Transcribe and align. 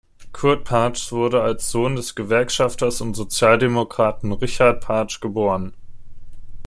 Kurt 0.33 0.63
Partzsch 0.63 1.11
wurde 1.11 1.43
als 1.43 1.69
Sohn 1.69 1.95
des 1.95 2.15
Gewerkschafters 2.15 3.01
und 3.01 3.13
Sozialdemokraten 3.13 4.31
Richard 4.31 4.83
Partzsch 4.83 5.19
geboren. 5.21 5.73